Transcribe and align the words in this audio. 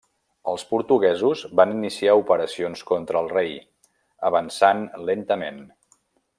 Els 0.51 0.61
portuguesos 0.69 1.43
van 1.61 1.73
iniciar 1.75 2.15
operacions 2.21 2.83
contra 2.93 3.21
el 3.23 3.31
rei, 3.37 3.53
avançant 4.33 4.83
lentament. 5.11 5.65